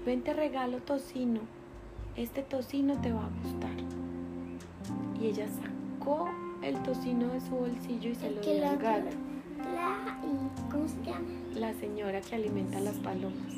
ven 0.04 0.22
te 0.22 0.32
regalo 0.32 0.78
tocino, 0.78 1.40
este 2.16 2.42
tocino 2.42 3.00
te 3.00 3.12
va 3.12 3.26
a 3.26 3.30
gustar. 3.42 3.70
Y 5.20 5.26
ella 5.26 5.46
sacó 5.46 6.28
el 6.62 6.82
tocino 6.82 7.28
de 7.28 7.40
su 7.40 7.50
bolsillo 7.50 8.10
y 8.10 8.14
se 8.14 8.28
El 8.28 8.34
lo 8.36 8.40
dio 8.40 8.68
al 8.68 8.78
gato. 8.78 9.16
La, 9.74 10.18
¿Cómo 10.70 10.88
se 10.88 11.02
llama? 11.02 11.28
La 11.54 11.74
señora 11.74 12.20
que 12.22 12.34
alimenta 12.34 12.80
las 12.80 12.96
palomas. 12.96 13.52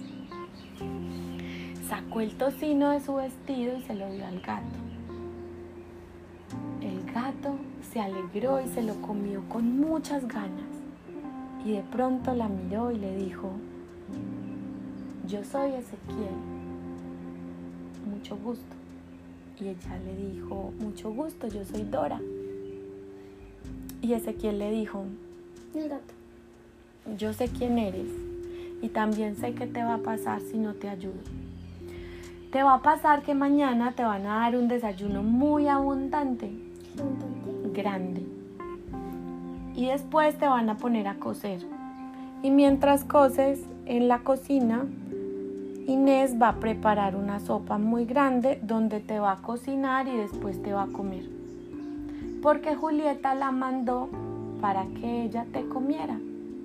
Sacó 1.89 2.21
el 2.21 2.37
tocino 2.37 2.91
de 2.91 3.01
su 3.01 3.15
vestido 3.15 3.79
y 3.79 3.83
se 3.83 3.95
lo 3.95 4.11
dio 4.11 4.27
al 4.27 4.41
gato. 4.41 4.77
El 6.81 7.05
gato 7.13 7.55
se 7.93 8.01
alegró 8.01 8.61
y 8.61 8.69
se 8.69 8.83
lo 8.83 9.01
comió 9.01 9.43
con 9.49 9.79
muchas 9.79 10.27
ganas. 10.27 10.72
Y 11.65 11.73
de 11.73 11.83
pronto 11.83 12.35
la 12.35 12.49
miró 12.49 12.91
y 12.91 12.99
le 12.99 13.17
dijo, 13.17 13.51
yo 15.29 15.45
soy 15.45 15.73
Ezequiel, 15.75 16.35
mucho 18.11 18.37
gusto. 18.37 18.77
Y 19.61 19.69
ella 19.69 19.99
le 20.05 20.33
dijo, 20.33 20.73
mucho 20.81 21.13
gusto, 21.13 21.47
yo 21.47 21.65
soy 21.65 21.85
Dora. 21.85 22.21
Y 24.01 24.13
Ezequiel 24.15 24.59
le 24.59 24.71
dijo, 24.73 25.05
yo 27.17 27.33
sé 27.33 27.49
quién 27.49 27.79
eres 27.79 28.09
y 28.83 28.89
también 28.89 29.37
sé 29.37 29.55
qué 29.55 29.67
te 29.67 29.83
va 29.85 29.95
a 29.95 29.99
pasar 29.99 30.41
si 30.41 30.59
no 30.59 30.75
te 30.75 30.89
ayudo. 30.89 31.15
Te 32.51 32.63
va 32.63 32.75
a 32.75 32.83
pasar 32.83 33.23
que 33.23 33.35
mañana 33.35 33.93
te 33.93 34.03
van 34.03 34.27
a 34.27 34.41
dar 34.41 34.57
un 34.57 34.69
desayuno 34.69 35.23
muy 35.23 35.69
abundante, 35.69 36.51
Abundante. 36.99 37.81
grande. 37.81 38.42
Y 39.75 39.87
después 39.87 40.37
te 40.39 40.47
van 40.47 40.69
a 40.69 40.77
poner 40.77 41.09
a 41.09 41.15
coser. 41.15 41.61
Y 42.43 42.51
mientras 42.51 43.05
coses 43.05 43.61
en 43.87 44.09
la 44.09 44.21
cocina, 44.21 44.85
Inés 45.87 46.41
va 46.41 46.49
a 46.49 46.61
preparar 46.61 47.17
una 47.17 47.41
sopa 47.41 47.79
muy 47.79 48.05
grande 48.05 48.61
donde 48.63 49.01
te 49.01 49.19
va 49.19 49.33
a 49.33 49.43
cocinar 49.43 50.07
y 50.09 50.17
después 50.17 50.63
te 50.63 50.73
va 50.73 50.85
a 50.85 50.89
comer. 50.89 51.29
Porque 52.43 52.75
Julieta 52.75 53.35
la 53.35 53.51
mandó 53.51 54.09
para 54.61 54.87
que 55.01 55.23
ella 55.23 55.47
te 55.53 55.67
comiera, 55.69 56.19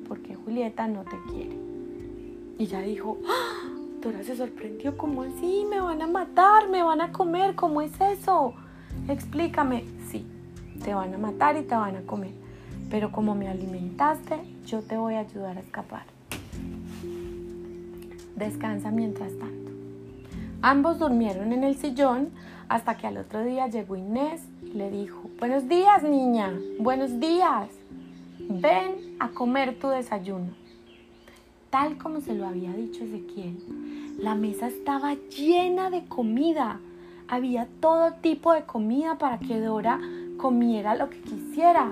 porque 0.08 0.36
Julieta 0.36 0.88
no 0.88 1.04
te 1.04 1.18
quiere. 1.32 1.58
Y 2.60 2.64
ella 2.64 2.82
dijo, 2.82 3.18
¡Ah! 3.28 3.78
Dora 4.02 4.22
se 4.22 4.36
sorprendió, 4.36 4.96
¿cómo 4.96 5.24
así? 5.24 5.66
Me 5.68 5.80
van 5.80 6.04
a 6.04 6.08
matar, 6.08 6.70
me 6.70 6.84
van 6.84 7.02
a 7.02 7.12
comer, 7.12 7.56
¿cómo 7.56 7.82
es 7.82 8.00
eso? 8.00 8.54
Explícame. 9.08 9.86
Sí, 10.08 10.24
te 10.84 10.94
van 10.94 11.16
a 11.16 11.18
matar 11.18 11.58
y 11.58 11.64
te 11.64 11.76
van 11.76 11.96
a 11.96 12.02
comer, 12.02 12.32
pero 12.90 13.12
como 13.12 13.36
me 13.36 13.48
alimentaste, 13.48 14.40
yo 14.66 14.82
te 14.82 14.98
voy 14.98 15.16
a 15.16 15.20
ayudar 15.20 15.58
a 15.58 15.62
escapar. 15.62 16.04
Descansa 18.36 18.92
mientras 18.92 19.38
tanto. 19.38 19.72
Ambos 20.62 21.00
durmieron 21.00 21.54
en 21.54 21.64
el 21.64 21.76
sillón 21.76 22.30
hasta 22.70 22.98
que 22.98 23.08
al 23.08 23.18
otro 23.18 23.44
día 23.44 23.68
llegó 23.68 23.96
Inés 23.96 24.42
y 24.64 24.74
le 24.74 24.92
dijo, 24.92 25.30
buenos 25.40 25.68
días 25.68 26.04
niña, 26.04 26.54
buenos 26.80 27.20
días, 27.20 27.70
ven 28.40 29.16
a 29.20 29.30
comer 29.30 29.80
tu 29.80 29.90
desayuno. 29.90 30.54
Tal 31.70 31.98
como 31.98 32.22
se 32.22 32.34
lo 32.34 32.48
había 32.48 32.72
dicho 32.74 33.04
Ezequiel, 33.04 34.18
la 34.20 34.36
mesa 34.36 34.68
estaba 34.68 35.16
llena 35.16 35.90
de 35.90 36.06
comida. 36.06 36.80
Había 37.28 37.68
todo 37.82 38.14
tipo 38.14 38.54
de 38.54 38.64
comida 38.64 39.18
para 39.18 39.38
que 39.38 39.60
Dora 39.60 40.00
comiera 40.38 40.96
lo 40.96 41.10
que 41.10 41.20
quisiera. 41.22 41.92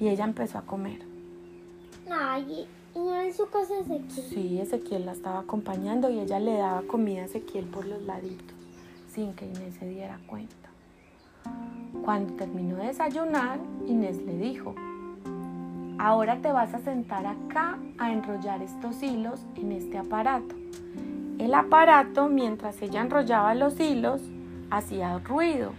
Y 0.00 0.08
ella 0.08 0.24
empezó 0.24 0.58
a 0.58 0.62
comer. 0.62 0.98
Ay, 2.10 2.66
y 2.94 2.98
no 2.98 3.20
en 3.20 3.32
su 3.32 3.48
casa 3.48 3.74
aquí. 3.78 4.02
Sí, 4.10 4.58
Ezequiel 4.60 5.06
la 5.06 5.12
estaba 5.12 5.40
acompañando 5.40 6.10
y 6.10 6.18
ella 6.18 6.40
le 6.40 6.56
daba 6.56 6.82
comida 6.82 7.22
a 7.22 7.24
Ezequiel 7.26 7.66
por 7.66 7.86
los 7.86 8.02
laditos, 8.02 8.56
sin 9.12 9.34
que 9.34 9.44
Inés 9.46 9.74
se 9.78 9.86
diera 9.86 10.18
cuenta. 10.26 10.56
Cuando 12.02 12.34
terminó 12.34 12.76
de 12.76 12.86
desayunar, 12.86 13.60
Inés 13.86 14.16
le 14.22 14.36
dijo, 14.36 14.74
ahora 15.98 16.40
te 16.40 16.50
vas 16.50 16.72
a 16.74 16.78
sentar 16.78 17.26
acá 17.26 17.78
a 17.98 18.12
enrollar 18.12 18.62
estos 18.62 19.02
hilos 19.02 19.44
en 19.54 19.72
este 19.72 19.98
aparato. 19.98 20.54
El 21.38 21.54
aparato, 21.54 22.28
mientras 22.28 22.80
ella 22.82 23.02
enrollaba 23.02 23.54
los 23.54 23.78
hilos, 23.78 24.20
hacía 24.70 25.18
ruido. 25.18 25.72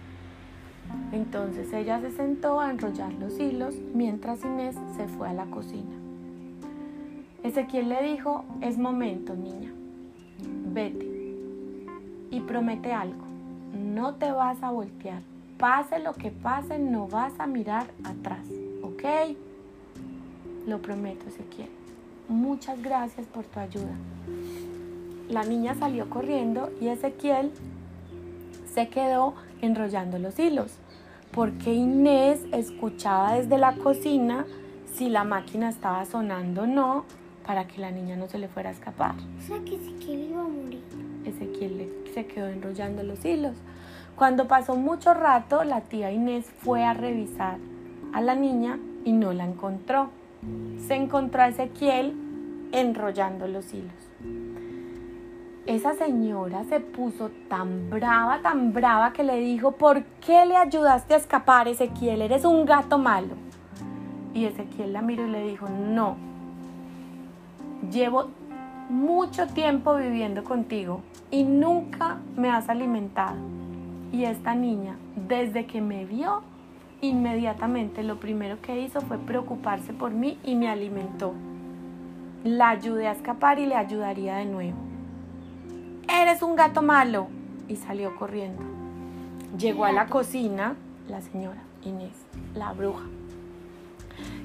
Entonces 1.12 1.72
ella 1.72 2.00
se 2.00 2.10
sentó 2.10 2.60
a 2.60 2.70
enrollar 2.70 3.12
los 3.14 3.38
hilos 3.38 3.74
mientras 3.94 4.44
Inés 4.44 4.76
se 4.96 5.08
fue 5.08 5.28
a 5.28 5.34
la 5.34 5.46
cocina. 5.46 5.94
Ezequiel 7.42 7.88
le 7.88 8.02
dijo, 8.02 8.44
es 8.60 8.78
momento, 8.78 9.34
niña, 9.34 9.72
vete 10.72 11.36
y 12.30 12.40
promete 12.40 12.92
algo, 12.92 13.24
no 13.74 14.14
te 14.14 14.30
vas 14.30 14.62
a 14.62 14.70
voltear, 14.70 15.22
pase 15.58 15.98
lo 15.98 16.14
que 16.14 16.30
pase, 16.30 16.78
no 16.78 17.08
vas 17.08 17.32
a 17.38 17.46
mirar 17.46 17.88
atrás, 18.04 18.46
¿ok? 18.82 19.36
Lo 20.66 20.80
prometo, 20.80 21.26
Ezequiel. 21.26 21.68
Muchas 22.28 22.80
gracias 22.80 23.26
por 23.26 23.44
tu 23.44 23.58
ayuda. 23.58 23.94
La 25.28 25.42
niña 25.42 25.74
salió 25.74 26.08
corriendo 26.08 26.70
y 26.80 26.88
Ezequiel 26.88 27.50
se 28.72 28.88
quedó 28.88 29.34
enrollando 29.62 30.18
los 30.18 30.38
hilos, 30.38 30.78
porque 31.32 31.72
Inés 31.72 32.40
escuchaba 32.52 33.34
desde 33.34 33.56
la 33.56 33.76
cocina 33.76 34.44
si 34.92 35.08
la 35.08 35.24
máquina 35.24 35.70
estaba 35.70 36.04
sonando 36.04 36.62
o 36.62 36.66
no, 36.66 37.04
para 37.46 37.66
que 37.66 37.80
la 37.80 37.90
niña 37.90 38.16
no 38.16 38.28
se 38.28 38.38
le 38.38 38.48
fuera 38.48 38.68
a 38.68 38.72
escapar. 38.72 39.14
O 39.38 39.40
sea 39.40 39.58
que 39.64 39.74
él 39.74 40.28
iba 40.30 40.42
a 40.42 40.48
morir. 40.48 40.82
Ezequiel 41.24 41.92
se 42.12 42.26
quedó 42.26 42.48
enrollando 42.48 43.02
los 43.02 43.24
hilos. 43.24 43.56
Cuando 44.16 44.46
pasó 44.46 44.76
mucho 44.76 45.14
rato, 45.14 45.64
la 45.64 45.80
tía 45.80 46.12
Inés 46.12 46.46
fue 46.58 46.84
a 46.84 46.92
revisar 46.92 47.58
a 48.12 48.20
la 48.20 48.34
niña 48.34 48.78
y 49.04 49.12
no 49.12 49.32
la 49.32 49.44
encontró. 49.44 50.10
Se 50.86 50.94
encontró 50.94 51.42
a 51.42 51.48
Ezequiel 51.48 52.14
enrollando 52.72 53.46
los 53.48 53.72
hilos. 53.72 54.11
Esa 55.66 55.94
señora 55.94 56.64
se 56.64 56.80
puso 56.80 57.30
tan 57.48 57.88
brava, 57.88 58.40
tan 58.42 58.72
brava 58.72 59.12
que 59.12 59.22
le 59.22 59.38
dijo, 59.38 59.72
¿por 59.72 60.02
qué 60.20 60.44
le 60.44 60.56
ayudaste 60.56 61.14
a 61.14 61.18
escapar, 61.18 61.68
Ezequiel? 61.68 62.22
Eres 62.22 62.44
un 62.44 62.66
gato 62.66 62.98
malo. 62.98 63.36
Y 64.34 64.46
Ezequiel 64.46 64.92
la 64.92 65.02
miró 65.02 65.24
y 65.24 65.30
le 65.30 65.44
dijo, 65.44 65.68
no, 65.68 66.16
llevo 67.92 68.30
mucho 68.88 69.46
tiempo 69.46 69.94
viviendo 69.94 70.42
contigo 70.42 71.00
y 71.30 71.44
nunca 71.44 72.18
me 72.36 72.50
has 72.50 72.68
alimentado. 72.68 73.36
Y 74.10 74.24
esta 74.24 74.56
niña, 74.56 74.96
desde 75.14 75.66
que 75.66 75.80
me 75.80 76.04
vio, 76.04 76.42
inmediatamente 77.02 78.02
lo 78.02 78.18
primero 78.18 78.60
que 78.60 78.80
hizo 78.80 79.00
fue 79.00 79.16
preocuparse 79.16 79.92
por 79.92 80.10
mí 80.10 80.38
y 80.42 80.56
me 80.56 80.68
alimentó. 80.68 81.34
La 82.42 82.70
ayudé 82.70 83.06
a 83.06 83.12
escapar 83.12 83.60
y 83.60 83.66
le 83.66 83.76
ayudaría 83.76 84.36
de 84.38 84.46
nuevo. 84.46 84.91
Eres 86.12 86.42
un 86.42 86.56
gato 86.56 86.82
malo. 86.82 87.28
Y 87.68 87.76
salió 87.76 88.14
corriendo. 88.16 88.62
Llegó 89.56 89.84
a 89.86 89.92
la 89.92 90.06
cocina 90.06 90.76
la 91.08 91.20
señora 91.20 91.62
Inés, 91.84 92.12
la 92.54 92.72
bruja. 92.72 93.04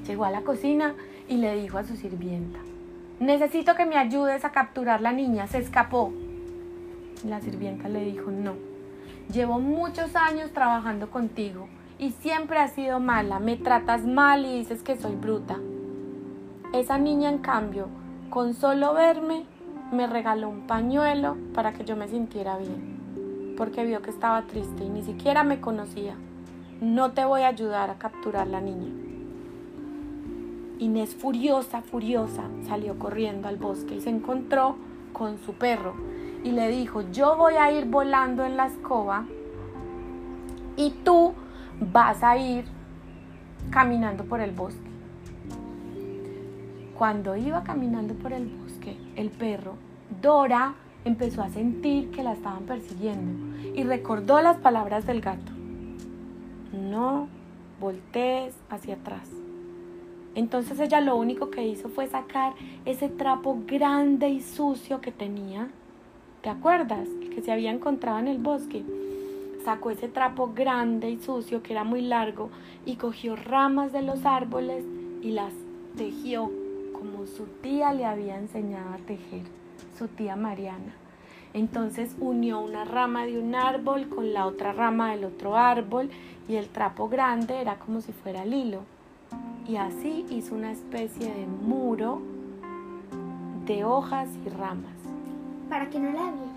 Llegó 0.05 0.25
a 0.25 0.31
la 0.31 0.41
cocina 0.41 0.95
y 1.27 1.37
le 1.37 1.55
dijo 1.59 1.77
a 1.77 1.83
su 1.83 1.95
sirvienta, 1.95 2.59
necesito 3.19 3.75
que 3.75 3.85
me 3.85 3.97
ayudes 3.97 4.45
a 4.45 4.51
capturar 4.51 5.01
la 5.01 5.11
niña, 5.11 5.47
se 5.47 5.57
escapó. 5.57 6.13
La 7.25 7.41
sirvienta 7.41 7.89
le 7.89 8.05
dijo, 8.05 8.31
no, 8.31 8.53
llevo 9.31 9.59
muchos 9.59 10.15
años 10.15 10.51
trabajando 10.53 11.09
contigo 11.09 11.67
y 11.99 12.11
siempre 12.11 12.59
has 12.59 12.71
sido 12.71 12.99
mala, 12.99 13.39
me 13.39 13.57
tratas 13.57 14.05
mal 14.05 14.45
y 14.45 14.59
dices 14.59 14.83
que 14.83 14.97
soy 14.97 15.15
bruta. 15.15 15.57
Esa 16.73 16.97
niña, 16.97 17.29
en 17.29 17.39
cambio, 17.39 17.87
con 18.29 18.53
solo 18.53 18.93
verme, 18.93 19.45
me 19.91 20.07
regaló 20.07 20.49
un 20.49 20.61
pañuelo 20.67 21.37
para 21.53 21.73
que 21.73 21.85
yo 21.85 21.95
me 21.95 22.07
sintiera 22.07 22.57
bien, 22.57 23.55
porque 23.57 23.85
vio 23.85 24.01
que 24.01 24.09
estaba 24.09 24.43
triste 24.43 24.83
y 24.83 24.89
ni 24.89 25.03
siquiera 25.03 25.43
me 25.43 25.61
conocía. 25.61 26.15
No 26.81 27.11
te 27.11 27.25
voy 27.25 27.41
a 27.41 27.47
ayudar 27.47 27.89
a 27.89 27.97
capturar 27.97 28.47
la 28.47 28.61
niña. 28.61 28.91
Inés, 30.79 31.15
furiosa, 31.15 31.81
furiosa, 31.81 32.43
salió 32.67 32.99
corriendo 32.99 33.47
al 33.47 33.57
bosque 33.57 33.95
y 33.95 34.01
se 34.01 34.09
encontró 34.09 34.75
con 35.11 35.39
su 35.39 35.53
perro 35.53 35.95
y 36.43 36.51
le 36.51 36.69
dijo, 36.69 37.01
yo 37.11 37.35
voy 37.35 37.55
a 37.55 37.71
ir 37.71 37.85
volando 37.85 38.45
en 38.45 38.57
la 38.57 38.67
escoba 38.67 39.25
y 40.75 40.91
tú 41.03 41.33
vas 41.79 42.23
a 42.23 42.37
ir 42.37 42.65
caminando 43.71 44.23
por 44.25 44.39
el 44.39 44.51
bosque. 44.51 44.89
Cuando 46.95 47.35
iba 47.35 47.63
caminando 47.63 48.13
por 48.13 48.33
el 48.33 48.45
bosque, 48.47 48.66
el 49.15 49.29
perro, 49.29 49.75
Dora, 50.21 50.75
empezó 51.05 51.41
a 51.41 51.49
sentir 51.49 52.11
que 52.11 52.23
la 52.23 52.33
estaban 52.33 52.63
persiguiendo 52.63 53.57
y 53.75 53.83
recordó 53.83 54.41
las 54.41 54.57
palabras 54.57 55.05
del 55.05 55.21
gato. 55.21 55.51
No 56.73 57.27
voltees 57.79 58.55
hacia 58.69 58.95
atrás. 58.95 59.29
Entonces 60.35 60.79
ella 60.79 61.01
lo 61.01 61.15
único 61.15 61.49
que 61.49 61.65
hizo 61.67 61.89
fue 61.89 62.07
sacar 62.07 62.53
ese 62.85 63.09
trapo 63.09 63.57
grande 63.65 64.29
y 64.29 64.41
sucio 64.41 65.01
que 65.01 65.11
tenía. 65.11 65.69
¿Te 66.41 66.49
acuerdas? 66.49 67.07
Que 67.33 67.41
se 67.41 67.51
había 67.51 67.71
encontrado 67.71 68.19
en 68.19 68.27
el 68.27 68.37
bosque. 68.37 68.83
sacó 69.65 69.89
ese 69.89 70.07
trapo 70.07 70.53
grande 70.53 71.09
y 71.09 71.17
sucio 71.17 71.61
que 71.61 71.73
era 71.73 71.83
muy 71.83 72.01
largo 72.01 72.49
y 72.85 72.95
cogió 72.95 73.35
ramas 73.35 73.91
de 73.91 74.01
los 74.01 74.25
árboles 74.25 74.85
y 75.21 75.31
las 75.31 75.51
tejió 75.97 76.49
como 76.99 77.25
su 77.27 77.45
tía 77.61 77.93
le 77.93 78.05
había 78.05 78.37
enseñado 78.37 78.93
a 78.93 78.97
tejer, 78.97 79.43
su 79.97 80.07
tía 80.07 80.35
Mariana. 80.35 80.93
Entonces 81.53 82.15
unió 82.19 82.59
una 82.59 82.85
rama 82.85 83.25
de 83.25 83.39
un 83.39 83.55
árbol 83.55 84.09
con 84.09 84.33
la 84.33 84.45
otra 84.45 84.73
rama 84.73 85.11
del 85.11 85.25
otro 85.25 85.55
árbol 85.55 86.09
y 86.47 86.55
el 86.55 86.69
trapo 86.69 87.07
grande 87.09 87.61
era 87.61 87.79
como 87.79 88.01
si 88.01 88.11
fuera 88.11 88.43
el 88.43 88.53
hilo. 88.53 88.81
Y 89.67 89.77
así 89.77 90.25
hizo 90.29 90.55
una 90.55 90.71
especie 90.71 91.33
de 91.33 91.45
muro 91.45 92.21
de 93.65 93.83
hojas 93.83 94.29
y 94.45 94.49
ramas. 94.49 94.95
Para 95.69 95.89
que 95.89 95.99
no 95.99 96.11
la 96.11 96.31
viera. 96.31 96.47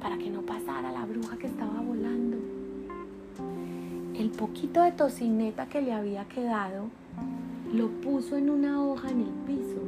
Para 0.00 0.16
que 0.16 0.30
no 0.30 0.42
pasara 0.42 0.92
la 0.92 1.04
bruja 1.04 1.36
que 1.36 1.46
estaba 1.46 1.80
volando. 1.80 2.36
El 4.16 4.30
poquito 4.30 4.82
de 4.82 4.92
tocineta 4.92 5.66
que 5.66 5.82
le 5.82 5.92
había 5.92 6.24
quedado 6.26 6.86
lo 7.72 7.88
puso 7.88 8.36
en 8.36 8.50
una 8.50 8.82
hoja 8.82 9.10
en 9.10 9.20
el 9.20 9.32
piso. 9.46 9.80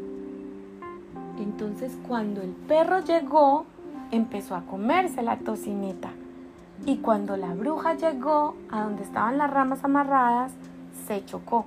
Entonces 1.38 1.99
cuando 2.07 2.40
el 2.40 2.51
perro 2.51 3.01
llegó, 3.01 3.66
empezó 4.12 4.55
a 4.55 4.62
comerse 4.62 5.23
la 5.23 5.38
tocineta. 5.38 6.11
Y 6.87 6.99
cuando 6.99 7.37
la 7.37 7.55
bruja 7.55 7.95
llegó 7.95 8.55
a 8.71 8.83
donde 8.83 9.03
estaban 9.03 9.38
las 9.38 9.51
ramas 9.51 9.83
amarradas, 9.85 10.53
se 11.07 11.25
chocó. 11.25 11.66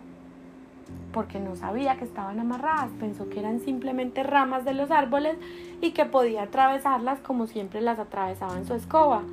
Porque 1.11 1.39
no 1.39 1.55
sabía 1.55 1.97
que 1.97 2.05
estaban 2.05 2.39
amarradas, 2.39 2.91
pensó 2.99 3.29
que 3.29 3.39
eran 3.39 3.59
simplemente 3.59 4.23
ramas 4.23 4.63
de 4.63 4.73
los 4.73 4.91
árboles 4.91 5.37
y 5.81 5.91
que 5.91 6.05
podía 6.05 6.43
atravesarlas 6.43 7.19
como 7.19 7.47
siempre 7.47 7.81
las 7.81 7.99
atravesaba 7.99 8.57
en 8.57 8.65
su 8.65 8.73
escoba. 8.73 9.23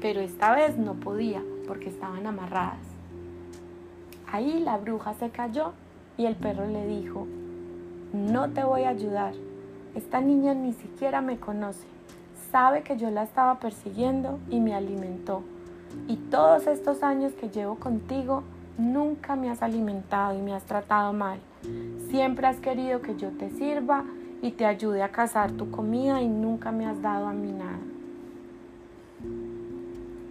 Pero 0.00 0.20
esta 0.20 0.52
vez 0.54 0.76
no 0.76 0.94
podía 0.94 1.42
porque 1.68 1.88
estaban 1.88 2.26
amarradas. 2.26 2.78
Ahí 4.32 4.60
la 4.60 4.78
bruja 4.78 5.14
se 5.14 5.30
cayó 5.30 5.72
y 6.16 6.26
el 6.26 6.36
perro 6.36 6.66
le 6.66 6.86
dijo, 6.86 7.26
no 8.12 8.50
te 8.50 8.64
voy 8.64 8.82
a 8.82 8.90
ayudar, 8.90 9.34
esta 9.94 10.20
niña 10.20 10.54
ni 10.54 10.72
siquiera 10.72 11.20
me 11.20 11.38
conoce, 11.38 11.86
sabe 12.50 12.82
que 12.82 12.96
yo 12.96 13.10
la 13.10 13.22
estaba 13.22 13.58
persiguiendo 13.58 14.38
y 14.50 14.60
me 14.60 14.74
alimentó. 14.74 15.42
Y 16.08 16.16
todos 16.16 16.66
estos 16.66 17.02
años 17.02 17.32
que 17.34 17.48
llevo 17.48 17.76
contigo, 17.76 18.42
nunca 18.78 19.36
me 19.36 19.50
has 19.50 19.62
alimentado 19.62 20.38
y 20.38 20.42
me 20.42 20.54
has 20.54 20.64
tratado 20.64 21.12
mal. 21.12 21.38
Siempre 22.08 22.46
has 22.46 22.58
querido 22.58 23.02
que 23.02 23.16
yo 23.16 23.28
te 23.30 23.50
sirva 23.50 24.04
y 24.40 24.52
te 24.52 24.66
ayude 24.66 25.02
a 25.02 25.10
cazar 25.10 25.52
tu 25.52 25.70
comida 25.70 26.20
y 26.20 26.28
nunca 26.28 26.72
me 26.72 26.86
has 26.86 27.00
dado 27.00 27.26
a 27.26 27.32
mí 27.32 27.52
nada. 27.52 27.78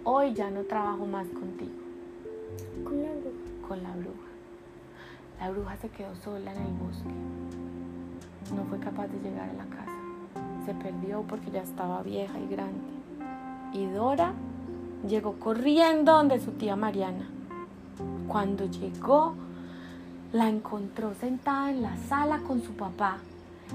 Hoy 0.04 0.34
ya 0.34 0.50
no 0.50 0.62
trabajo 0.62 1.06
más 1.06 1.26
contigo. 1.28 1.70
Con 2.84 3.02
la 3.02 3.10
bruja. 3.10 3.68
Con 3.68 3.82
la 3.82 3.90
bruja. 3.92 4.31
La 5.42 5.50
bruja 5.50 5.76
se 5.78 5.88
quedó 5.88 6.14
sola 6.22 6.52
en 6.52 6.62
el 6.62 6.72
bosque. 6.74 7.10
No 8.54 8.62
fue 8.66 8.78
capaz 8.78 9.08
de 9.08 9.18
llegar 9.28 9.50
a 9.50 9.52
la 9.54 9.64
casa. 9.64 9.90
Se 10.64 10.72
perdió 10.72 11.22
porque 11.22 11.50
ya 11.50 11.62
estaba 11.62 12.00
vieja 12.04 12.38
y 12.38 12.46
grande. 12.46 12.78
Y 13.72 13.86
Dora 13.86 14.34
llegó 15.04 15.32
corriendo 15.40 16.12
donde 16.12 16.38
su 16.38 16.52
tía 16.52 16.76
Mariana. 16.76 17.28
Cuando 18.28 18.66
llegó, 18.66 19.34
la 20.32 20.48
encontró 20.48 21.12
sentada 21.14 21.72
en 21.72 21.82
la 21.82 21.96
sala 21.96 22.38
con 22.46 22.62
su 22.62 22.74
papá. 22.74 23.16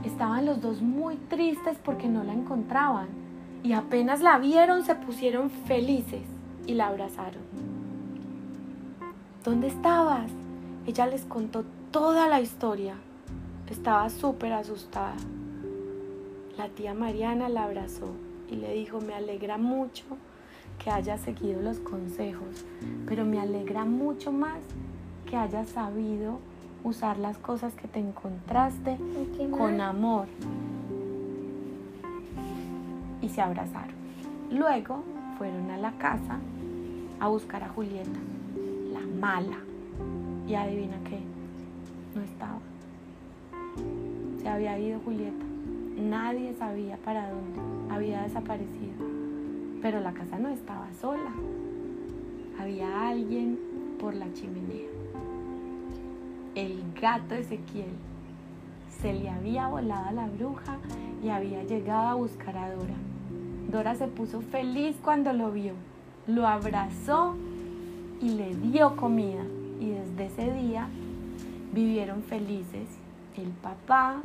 Estaban 0.06 0.46
los 0.46 0.62
dos 0.62 0.82
muy 0.82 1.18
tristes 1.18 1.78
porque 1.84 2.08
no 2.08 2.24
la 2.24 2.32
encontraban. 2.32 3.10
Y 3.62 3.74
apenas 3.74 4.22
la 4.22 4.38
vieron 4.38 4.86
se 4.86 4.96
pusieron 4.96 5.50
felices 5.50 6.24
y 6.66 6.76
la 6.76 6.88
abrazaron. 6.88 7.44
¿Dónde 9.44 9.68
estabas? 9.68 10.32
Ella 10.88 11.06
les 11.06 11.26
contó 11.26 11.66
toda 11.92 12.30
la 12.30 12.40
historia. 12.40 12.96
Estaba 13.70 14.10
súper 14.10 14.54
asustada. 14.54 15.18
La 16.58 16.70
tía 16.70 16.94
Mariana 16.94 17.50
la 17.50 17.66
abrazó 17.66 18.14
y 18.50 18.56
le 18.56 18.74
dijo, 18.74 19.02
me 19.02 19.14
alegra 19.14 19.58
mucho 19.58 20.06
que 20.82 20.90
hayas 20.90 21.20
seguido 21.20 21.62
los 21.62 21.80
consejos, 21.80 22.66
pero 23.06 23.26
me 23.26 23.42
alegra 23.42 23.84
mucho 23.84 24.32
más 24.32 24.60
que 25.30 25.36
hayas 25.36 25.68
sabido 25.68 26.40
usar 26.86 27.18
las 27.18 27.38
cosas 27.38 27.74
que 27.74 27.90
te 27.90 28.00
encontraste 28.00 28.98
con 29.52 29.82
amor. 29.82 30.28
Y 33.22 33.28
se 33.28 33.42
abrazaron. 33.42 33.96
Luego 34.52 35.04
fueron 35.38 35.70
a 35.70 35.78
la 35.78 35.92
casa 35.98 36.40
a 37.20 37.28
buscar 37.28 37.62
a 37.64 37.68
Julieta, 37.68 38.20
la 38.94 39.02
mala. 39.02 39.67
Y 40.48 40.56
adivina 40.56 40.96
qué, 41.04 41.20
no 42.16 42.24
estaba. 42.24 42.60
Se 44.42 44.48
había 44.48 44.80
ido 44.80 45.02
Julieta. 45.02 45.46
Nadie 45.98 46.54
sabía 46.54 46.96
para 47.04 47.30
dónde. 47.30 47.94
Había 47.94 48.22
desaparecido. 48.22 49.06
Pero 49.82 50.00
la 50.00 50.14
casa 50.14 50.40
no 50.40 50.48
estaba 50.48 50.88
sola. 51.02 51.32
Había 52.58 53.10
alguien 53.10 53.60
por 54.00 54.16
la 54.16 54.32
chimenea. 54.34 54.88
El 56.56 56.82
gato 57.00 57.36
Ezequiel. 57.36 57.92
Se 59.02 59.12
le 59.14 59.30
había 59.30 59.68
volado 59.68 60.08
a 60.08 60.12
la 60.14 60.28
bruja 60.28 60.78
y 61.22 61.28
había 61.28 61.64
llegado 61.64 62.08
a 62.08 62.14
buscar 62.14 62.58
a 62.58 62.74
Dora. 62.74 62.96
Dora 63.70 63.96
se 63.96 64.08
puso 64.08 64.40
feliz 64.40 64.96
cuando 65.04 65.34
lo 65.34 65.52
vio. 65.52 65.74
Lo 66.26 66.48
abrazó 66.48 67.36
y 68.22 68.30
le 68.30 68.56
dio 68.56 68.96
comida 68.96 69.44
y 69.80 69.90
desde 69.90 70.26
ese 70.26 70.54
día 70.54 70.88
vivieron 71.74 72.24
felices 72.24 72.88
el 73.36 73.50
papá, 73.50 74.22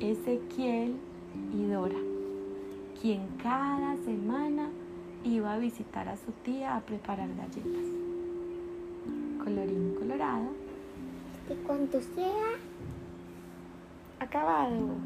Ezequiel 0.00 0.96
y 1.54 1.64
Dora, 1.66 1.98
quien 3.00 3.26
cada 3.42 3.96
semana 4.04 4.70
iba 5.24 5.54
a 5.54 5.58
visitar 5.58 6.08
a 6.08 6.16
su 6.16 6.32
tía 6.44 6.76
a 6.76 6.80
preparar 6.80 7.28
galletas. 7.28 7.86
Colorín 9.42 9.94
colorado. 9.98 10.48
Este 11.42 11.54
cuento 11.62 12.00
sea 12.00 12.56
Acabado. 14.18 14.96